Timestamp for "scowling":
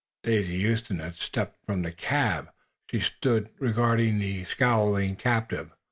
4.45-5.15